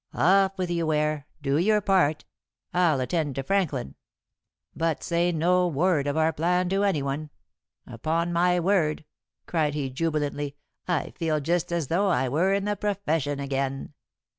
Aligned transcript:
"Off 0.15 0.57
with 0.57 0.71
you, 0.71 0.87
Ware, 0.87 1.27
to 1.27 1.41
do 1.43 1.57
your 1.59 1.79
part. 1.79 2.25
I'll 2.73 2.99
attend 3.01 3.35
to 3.35 3.43
Franklin. 3.43 3.93
But 4.75 5.03
say 5.03 5.31
no 5.31 5.67
word 5.67 6.07
of 6.07 6.17
our 6.17 6.33
plan 6.33 6.69
to 6.69 6.83
any 6.83 7.03
one. 7.03 7.29
Upon 7.85 8.33
my 8.33 8.59
word," 8.59 9.05
cried 9.45 9.75
he 9.75 9.91
jubilantly, 9.91 10.55
"I 10.87 11.11
feel 11.11 11.39
just 11.39 11.71
as 11.71 11.85
though 11.85 12.07
I 12.07 12.29
were 12.29 12.51
in 12.51 12.65
the 12.65 12.75
profession 12.75 13.39
again." 13.39 13.93